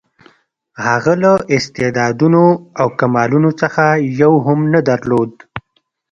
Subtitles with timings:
[0.85, 2.43] هغه له استعدادونو
[2.79, 3.83] او کمالونو څخه
[4.21, 5.31] یو هم نه درلود.